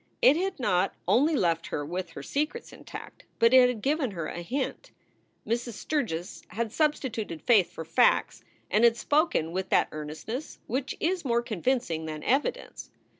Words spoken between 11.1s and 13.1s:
more convincing than evidence.